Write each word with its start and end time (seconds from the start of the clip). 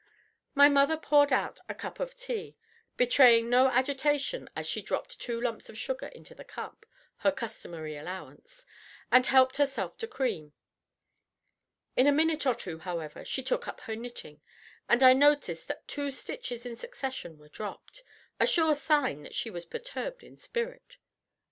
My 0.55 0.67
mother 0.67 0.97
poured 0.97 1.31
out 1.31 1.59
a 1.69 1.75
cup 1.75 1.99
of 1.99 2.15
tea, 2.15 2.57
betraying 2.97 3.51
no 3.51 3.67
agitation 3.67 4.49
as 4.55 4.65
she 4.65 4.81
dropped 4.81 5.19
two 5.19 5.39
lumps 5.39 5.69
of 5.69 5.77
sugar 5.77 6.07
into 6.07 6.33
the 6.33 6.43
cup 6.43 6.87
her 7.17 7.31
customary 7.31 7.95
allowance 7.95 8.65
and 9.11 9.27
helped 9.27 9.57
herself 9.57 9.99
to 9.99 10.07
cream. 10.07 10.53
In 11.95 12.07
a 12.07 12.11
minute 12.11 12.47
or 12.47 12.55
two, 12.55 12.79
however, 12.79 13.23
she 13.23 13.43
took 13.43 13.67
up 13.67 13.81
her 13.81 13.95
knitting, 13.95 14.41
and 14.89 15.03
I 15.03 15.13
noticed 15.13 15.67
that 15.67 15.87
two 15.87 16.09
stitches 16.09 16.65
in 16.65 16.75
succession 16.75 17.37
were 17.37 17.49
dropped, 17.49 18.01
a 18.39 18.47
sure 18.47 18.73
sign 18.73 19.21
that 19.21 19.35
she 19.35 19.51
was 19.51 19.65
perturbed 19.65 20.23
in 20.23 20.35
spirit. 20.35 20.97